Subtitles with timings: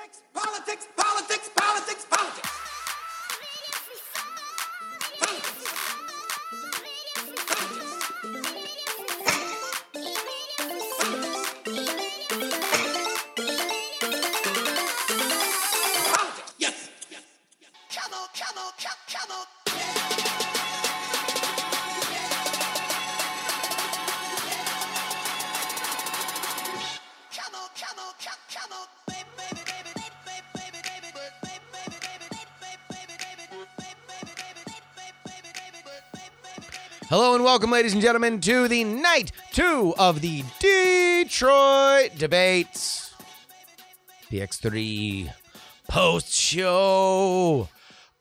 [0.00, 2.79] Politics, politics, politics, politics.
[37.10, 43.12] Hello and welcome, ladies and gentlemen, to the night two of the Detroit debates.
[44.30, 45.32] PX3
[45.88, 47.68] post show.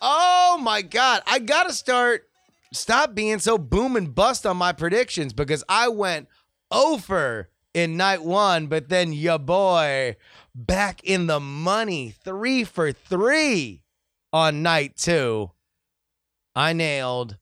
[0.02, 1.22] Oh my God.
[1.28, 2.28] I got to start,
[2.74, 6.28] stop being so boom and bust on my predictions because I went
[6.72, 10.16] over in night one, but then ya boy
[10.56, 13.84] back in the money, three for three
[14.34, 15.52] on night two.
[16.56, 17.38] I nailed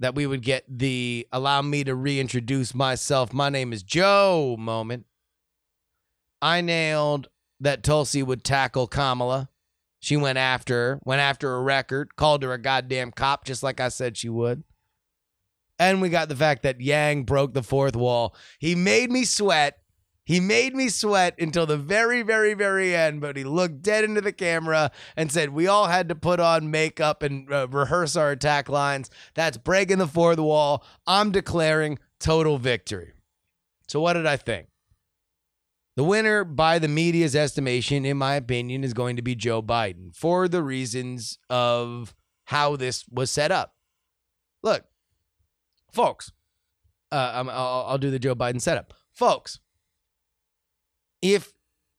[0.00, 3.32] that we would get the allow me to reintroduce myself.
[3.32, 5.06] My name is Joe moment.
[6.42, 7.28] I nailed
[7.60, 9.48] that Tulsi would tackle Kamala.
[10.00, 13.80] She went after her, went after a record, called her a goddamn cop, just like
[13.80, 14.62] I said she would.
[15.78, 18.36] And we got the fact that Yang broke the fourth wall.
[18.58, 19.78] He made me sweat.
[20.24, 24.22] He made me sweat until the very, very, very end, but he looked dead into
[24.22, 28.30] the camera and said, We all had to put on makeup and uh, rehearse our
[28.30, 29.10] attack lines.
[29.34, 30.82] That's breaking the fourth wall.
[31.06, 33.12] I'm declaring total victory.
[33.86, 34.68] So, what did I think?
[35.96, 40.16] The winner, by the media's estimation, in my opinion, is going to be Joe Biden
[40.16, 42.14] for the reasons of
[42.46, 43.74] how this was set up.
[44.62, 44.84] Look,
[45.92, 46.32] folks,
[47.12, 48.94] uh, I'll, I'll do the Joe Biden setup.
[49.12, 49.60] Folks,
[51.24, 51.54] if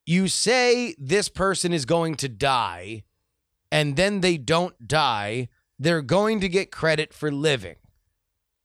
[0.06, 3.04] you say this person is going to die
[3.72, 7.78] and then they don't die, they're going to get credit for living.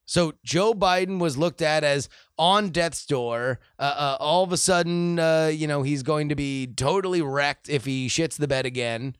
[0.04, 3.58] So Joe Biden was looked at as on death's door.
[3.78, 7.70] Uh, uh, all of a sudden, uh, you know, he's going to be totally wrecked
[7.70, 9.16] if he shits the bed again.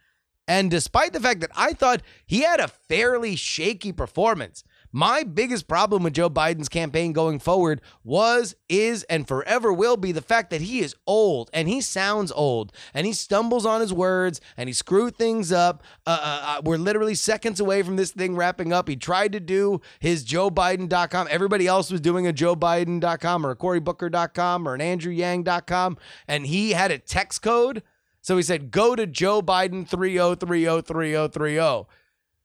[0.46, 4.62] And despite the fact that I thought he had a fairly shaky performance,
[4.92, 10.12] my biggest problem with Joe Biden's campaign going forward was, is, and forever will be
[10.12, 13.92] the fact that he is old and he sounds old and he stumbles on his
[13.92, 15.82] words and he screwed things up.
[16.06, 18.88] Uh, uh, uh, we're literally seconds away from this thing wrapping up.
[18.88, 21.28] He tried to do his JoeBiden.com.
[21.30, 26.90] Everybody else was doing a JoeBiden.com or a CoryBooker.com or an AndrewYang.com, and he had
[26.90, 27.82] a text code.
[28.22, 31.86] So he said, go to Joe Biden 30303030.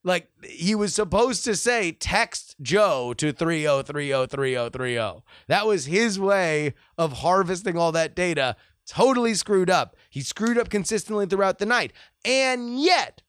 [0.06, 5.24] Like he was supposed to say, text Joe to 30303030.
[5.48, 8.56] That was his way of harvesting all that data.
[8.88, 9.96] Totally screwed up.
[10.12, 11.92] He screwed up consistently throughout the night.
[12.24, 13.24] And yet,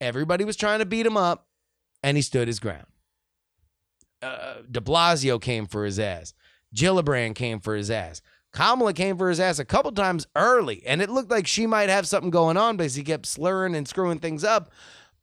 [0.00, 1.46] everybody was trying to beat him up,
[2.02, 2.86] and he stood his ground.
[4.20, 6.34] Uh, de Blasio came for his ass.
[6.74, 8.20] Gillibrand came for his ass.
[8.52, 11.88] Kamala came for his ass a couple times early, and it looked like she might
[11.88, 14.72] have something going on because he kept slurring and screwing things up.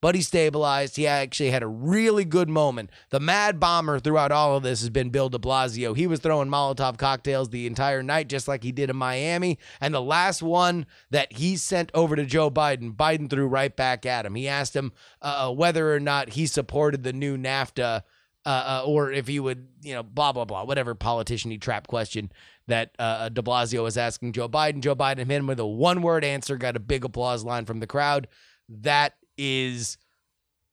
[0.06, 0.98] But he stabilized.
[0.98, 2.92] He actually had a really good moment.
[3.10, 5.98] The mad bomber throughout all of this has been Bill de Blasio.
[5.98, 9.58] He was throwing Molotov cocktails the entire night, just like he did in Miami.
[9.82, 14.06] And the last one that he sent over to Joe Biden, Biden threw right back
[14.06, 14.36] at him.
[14.36, 18.04] He asked him uh, whether or not he supported the new NAFTA
[18.46, 21.88] uh, uh, or if he would, you know, blah, blah, blah, whatever politician he trap
[21.88, 22.32] question
[22.68, 24.82] that uh, de Blasio was asking Joe Biden.
[24.82, 27.80] Joe Biden hit him with a one word answer, got a big applause line from
[27.80, 28.28] the crowd.
[28.70, 29.98] That is,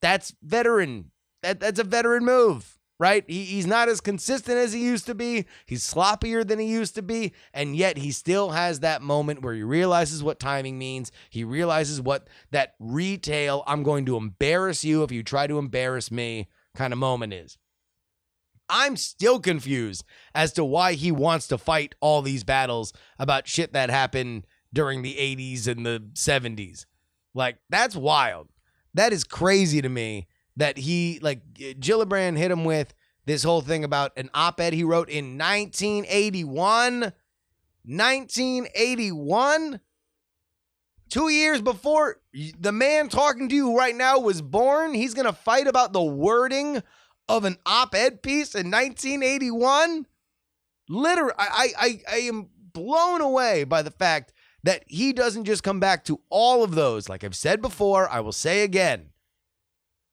[0.00, 1.10] that's veteran.
[1.42, 3.24] That, that's a veteran move, right?
[3.26, 5.46] He, he's not as consistent as he used to be.
[5.66, 7.32] He's sloppier than he used to be.
[7.52, 11.10] And yet he still has that moment where he realizes what timing means.
[11.30, 16.10] He realizes what that retail, I'm going to embarrass you if you try to embarrass
[16.10, 17.58] me kind of moment is.
[18.68, 23.74] I'm still confused as to why he wants to fight all these battles about shit
[23.74, 26.86] that happened during the 80s and the 70s.
[27.34, 28.48] Like, that's wild.
[28.94, 32.94] That is crazy to me that he, like, Gillibrand hit him with
[33.24, 37.12] this whole thing about an op ed he wrote in 1981.
[37.84, 39.80] 1981?
[41.08, 42.20] Two years before
[42.58, 46.02] the man talking to you right now was born, he's going to fight about the
[46.02, 46.82] wording
[47.28, 50.06] of an op-ed piece in 1981
[50.88, 54.31] literally I, I i am blown away by the fact
[54.64, 57.08] that he doesn't just come back to all of those.
[57.08, 59.10] Like i've said before i will say again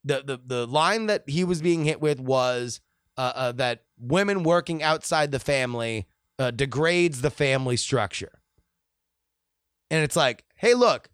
[0.04, 2.80] the the, the line that he was being hit with was
[3.16, 6.06] uh, uh, that women working outside the family
[6.38, 8.40] uh, degrades the family structure.
[9.90, 11.08] And it's like hey, look,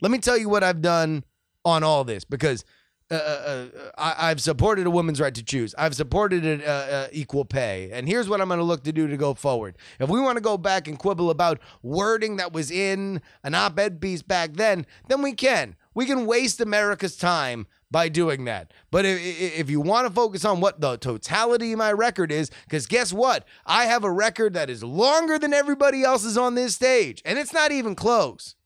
[0.00, 1.24] let me tell you what I've done
[1.64, 2.64] on all this because
[3.10, 3.66] uh, uh, uh,
[3.96, 5.74] I, I've supported a woman's right to choose.
[5.78, 8.92] I've supported an, uh, uh, equal pay, and here's what I'm going to look to
[8.92, 9.76] do to go forward.
[10.00, 14.00] If we want to go back and quibble about wording that was in an op-ed
[14.00, 15.76] piece back then, then we can.
[15.94, 18.72] We can waste America's time by doing that.
[18.90, 22.50] But if, if you want to focus on what the totality of my record is,
[22.64, 23.46] because guess what?
[23.64, 27.52] I have a record that is longer than everybody else's on this stage, and it's
[27.52, 28.56] not even close.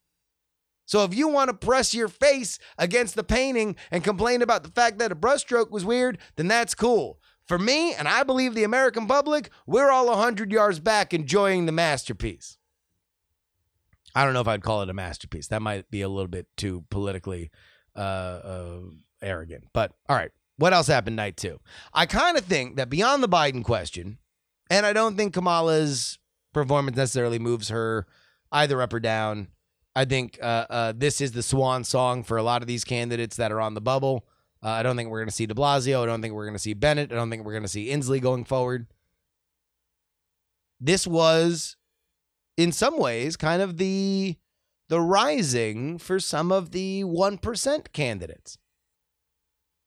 [0.90, 4.70] So if you want to press your face against the painting and complain about the
[4.70, 7.20] fact that a brushstroke was weird, then that's cool.
[7.46, 11.70] For me, and I believe the American public, we're all 100 yards back enjoying the
[11.70, 12.58] masterpiece.
[14.16, 15.46] I don't know if I'd call it a masterpiece.
[15.46, 17.52] That might be a little bit too politically
[17.94, 18.80] uh, uh,
[19.22, 19.68] arrogant.
[19.72, 21.60] But all right, what else happened night two?
[21.94, 24.18] I kind of think that beyond the Biden question,
[24.68, 26.18] and I don't think Kamala's
[26.52, 28.08] performance necessarily moves her
[28.50, 29.50] either up or down.
[29.94, 33.36] I think uh, uh, this is the swan song for a lot of these candidates
[33.36, 34.26] that are on the bubble.
[34.62, 36.02] Uh, I don't think we're going to see De Blasio.
[36.02, 37.10] I don't think we're going to see Bennet.
[37.12, 38.86] I don't think we're going to see Inslee going forward.
[40.78, 41.76] This was,
[42.56, 44.36] in some ways, kind of the
[44.88, 48.58] the rising for some of the one percent candidates.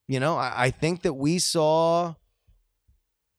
[0.08, 2.14] You know, I, I, think that we saw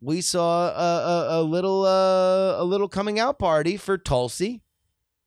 [0.02, 4.62] we saw a, a, a little uh, a little coming out party for Tulsi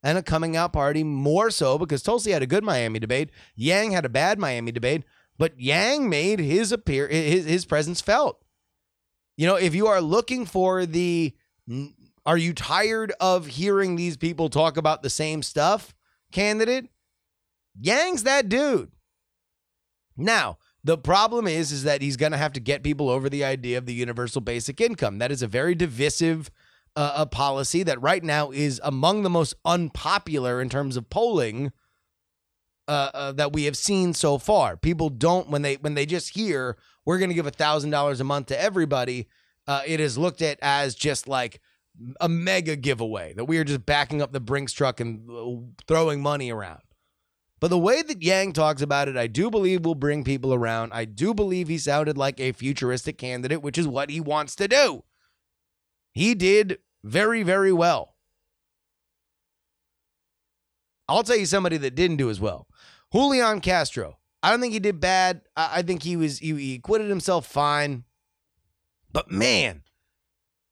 [0.03, 3.31] and a coming out party more so because Tulsi had a good Miami debate.
[3.57, 5.05] Yang had a bad Miami debate,
[5.37, 8.45] but Yang made his appear his, his presence felt.
[9.37, 11.35] You know, if you are looking for the
[12.27, 15.95] are you tired of hearing these people talk about the same stuff
[16.33, 16.89] candidate?
[17.81, 18.91] Yang's that dude.
[20.17, 23.45] Now, the problem is is that he's going to have to get people over the
[23.45, 25.19] idea of the universal basic income.
[25.19, 26.51] That is a very divisive
[26.99, 31.71] uh, a policy that right now is among the most unpopular in terms of polling
[32.89, 34.77] uh, uh, that we have seen so far.
[34.77, 38.21] People don't when they when they just hear we're going to give a thousand dollars
[38.21, 39.29] a month to everybody.
[39.69, 41.61] Uh, it is looked at as just like
[42.21, 46.21] a mega giveaway that we are just backing up the Brinks truck and uh, throwing
[46.21, 46.83] money around.
[47.61, 50.93] But the way that Yang talks about it, I do believe will bring people around.
[50.93, 54.67] I do believe he sounded like a futuristic candidate, which is what he wants to
[54.67, 55.05] do.
[56.13, 56.79] He did
[57.09, 58.15] very, very well.
[61.09, 62.69] I'll tell you somebody that didn't do as well.
[63.13, 64.19] Julian Castro.
[64.43, 65.41] I don't think he did bad.
[65.57, 68.05] I, think he was he, he acquitted himself fine.
[69.11, 69.83] But man,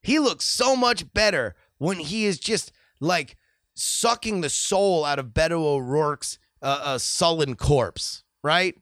[0.01, 3.35] he looks so much better when he is just like
[3.73, 8.75] sucking the soul out of Beto O'Rourke's uh, uh, sullen corpse, right?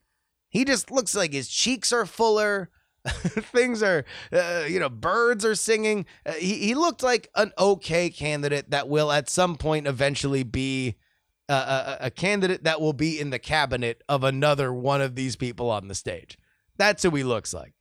[0.50, 2.70] He just looks like his cheeks are fuller.
[3.52, 6.06] things are, uh, you know, birds are singing.
[6.26, 10.96] Uh, he, he looked like an okay candidate that will at some point eventually be
[11.48, 15.36] uh, a, a, candidate that will be in the cabinet of another one of these
[15.36, 16.38] people on the stage.
[16.78, 17.74] That's who he looks like.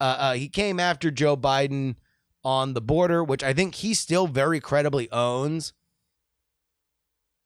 [0.00, 1.96] Uh, uh, he came after Joe Biden
[2.42, 5.74] on the border, which I think he still very credibly owns.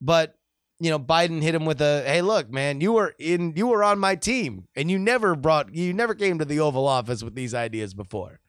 [0.01, 0.38] But
[0.81, 3.83] you know, Biden hit him with a, "Hey, look, man, you were in, you were
[3.83, 7.35] on my team, and you never brought, you never came to the Oval Office with
[7.35, 8.41] these ideas before,"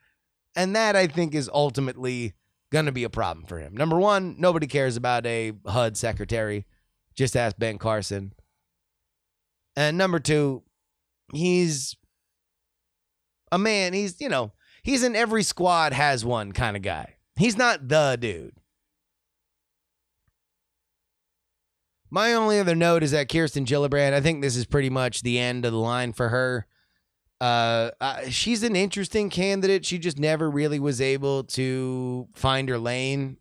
[0.55, 2.33] and that I think is ultimately
[2.71, 3.75] going to be a problem for him.
[3.75, 6.65] Number one, nobody cares about a HUD secretary.
[7.15, 8.33] Just ask Ben Carson.
[9.75, 10.63] And number two,
[11.33, 11.95] he's
[13.51, 13.94] a man.
[13.94, 14.51] He's you know,
[14.83, 17.15] he's in every squad has one kind of guy.
[17.37, 18.58] He's not the dude.
[22.11, 25.37] My only other note is that Kirsten Gillibrand, I think this is pretty much the
[25.37, 26.66] end of the line for her.
[27.39, 29.85] Uh, uh, she's an interesting candidate.
[29.85, 33.37] She just never really was able to find her lane.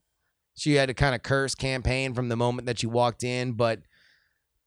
[0.54, 3.80] She had a kind of curse campaign from the moment that she walked in, but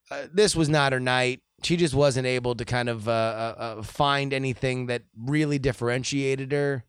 [0.09, 1.41] uh, this was not her night.
[1.63, 6.51] She just wasn't able to kind of uh, uh, uh find anything that really differentiated
[6.51, 6.85] her.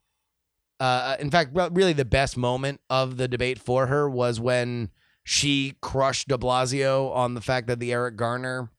[1.20, 4.90] in fact, really the best moment of the debate for her was when
[5.24, 8.70] she crushed de Blasio on the fact that the Eric Garner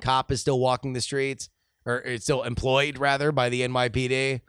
[0.00, 1.48] cop is still walking the streets,
[1.86, 4.40] or is still employed, rather, by the NYPD.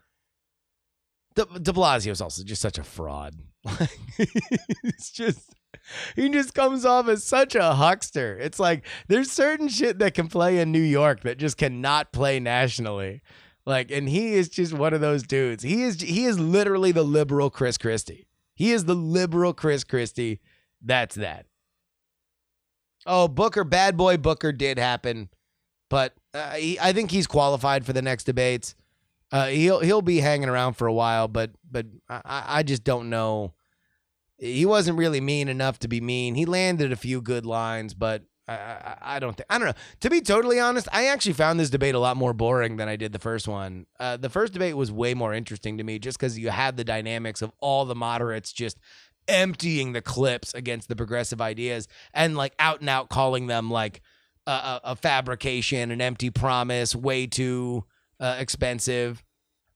[1.36, 3.36] De, de Blasio is also just such a fraud.
[4.18, 5.54] it's just
[6.16, 8.38] he just comes off as such a huckster.
[8.38, 12.40] It's like there's certain shit that can play in New York that just cannot play
[12.40, 13.22] nationally.
[13.66, 15.64] Like, and he is just one of those dudes.
[15.64, 18.28] He is he is literally the liberal Chris Christie.
[18.54, 20.40] He is the liberal Chris Christie
[20.86, 21.48] that's that.
[23.06, 25.30] Oh, Booker, bad boy Booker did happen,
[25.89, 28.75] but uh, he, I think he's qualified for the next debates.
[29.32, 33.10] Uh, he'll he'll be hanging around for a while, but but I, I just don't
[33.10, 33.54] know.
[34.38, 36.36] He wasn't really mean enough to be mean.
[36.36, 39.48] He landed a few good lines, but I, I, I don't think.
[39.50, 39.74] I don't know.
[40.01, 42.96] To be totally honest, I actually found this debate a lot more boring than I
[42.96, 43.88] did the first one.
[44.00, 46.84] Uh, the first debate was way more interesting to me, just because you had the
[46.84, 48.77] dynamics of all the moderates just
[49.27, 54.01] emptying the clips against the progressive ideas and like out and out calling them like
[54.48, 57.84] a, a, a fabrication, an empty promise, way too
[58.20, 59.24] uh, expensive.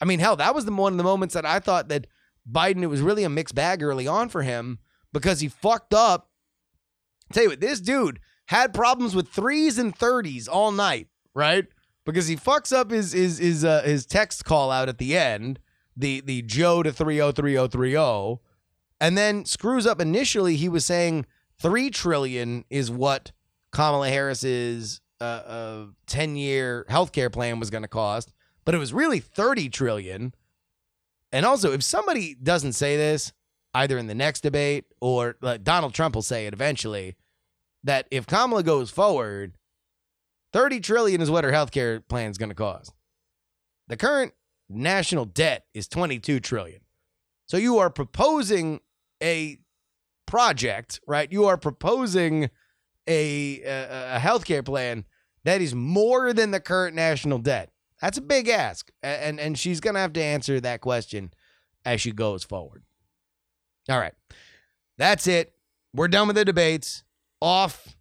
[0.01, 2.07] I mean, hell, that was the one of the moments that I thought that
[2.49, 4.79] Biden, it was really a mixed bag early on for him
[5.11, 6.29] because he fucked up.
[7.33, 11.67] Tell you what, this dude had problems with threes and thirties all night, right?
[12.05, 15.59] Because he fucks up his his his uh, his text call out at the end,
[15.95, 18.41] the the Joe to three oh three oh three oh,
[18.99, 20.01] and then screws up.
[20.01, 21.25] Initially, he was saying
[21.59, 23.31] three trillion is what
[23.71, 28.33] Kamala Harris's uh, uh, ten year healthcare plan was going to cost,
[28.65, 30.33] but it was really thirty trillion.
[31.31, 33.31] And also, if somebody doesn't say this,
[33.73, 37.15] either in the next debate or like Donald Trump will say it eventually,
[37.83, 39.53] that if Kamala goes forward,
[40.53, 42.93] 30 trillion is what her healthcare plan is going to cost.
[43.87, 44.33] The current
[44.69, 46.81] national debt is 22 trillion.
[47.47, 48.81] So you are proposing
[49.21, 49.59] a
[50.25, 51.31] project, right?
[51.31, 52.49] You are proposing
[53.07, 55.05] a a, a healthcare plan
[55.43, 57.71] that is more than the current national debt.
[58.01, 58.91] That's a big ask.
[59.03, 61.33] And and she's to have to answer that question
[61.85, 62.83] as she goes forward.
[63.89, 64.13] All right.
[64.97, 65.53] That's it.
[65.93, 67.03] We're done with the debates.
[67.41, 67.95] Off.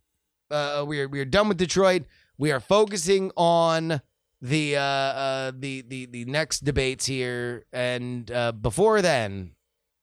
[0.51, 2.05] Uh, we are we are done with Detroit.
[2.39, 4.01] We are focusing on
[4.41, 7.65] the uh, uh the the the next debates here.
[7.73, 9.53] And uh, before then,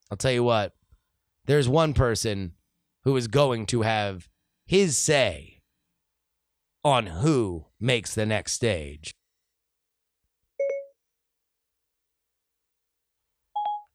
[0.09, 0.73] I'll tell you what.
[1.45, 2.53] There's one person
[3.03, 4.29] who is going to have
[4.65, 5.61] his say
[6.83, 9.15] on who makes the next stage.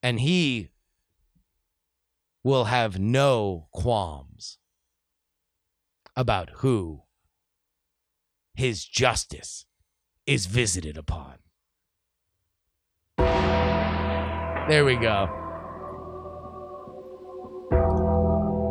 [0.03, 0.71] And he
[2.43, 4.59] will have no qualms
[6.17, 7.03] about who
[8.55, 9.67] his justice
[10.27, 11.35] is visited upon.
[14.69, 15.40] There we go.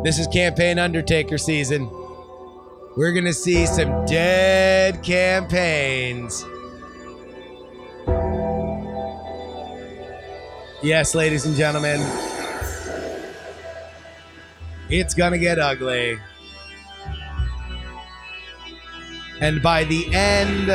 [0.02, 1.86] This is campaign Undertaker season.
[2.96, 6.42] We're going to see some dead campaigns.
[10.82, 12.00] Yes, ladies and gentlemen,
[14.88, 16.18] it's going to get ugly.
[19.42, 20.70] And by the end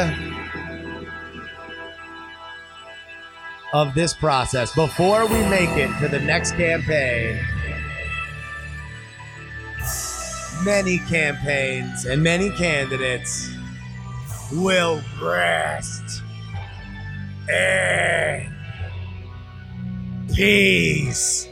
[3.73, 7.43] of this process, before we make it to the next campaign,
[10.65, 13.55] many campaigns and many candidates
[14.51, 16.23] will rest
[17.47, 18.51] in
[20.33, 21.47] peace.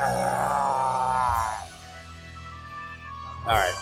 [0.00, 1.68] Ah.
[3.46, 3.74] All right.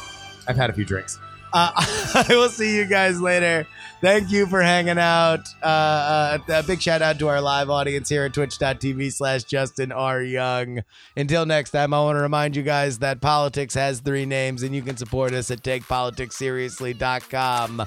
[0.46, 1.18] I've had a few drinks.
[1.54, 3.66] Uh, I will see you guys later.
[4.00, 5.46] Thank you for hanging out.
[5.62, 9.92] Uh, uh, a big shout out to our live audience here at twitch.tv slash Justin
[9.92, 10.20] R.
[10.20, 10.82] Young.
[11.16, 14.74] Until next time, I want to remind you guys that politics has three names and
[14.74, 17.86] you can support us at takepoliticsseriously.com.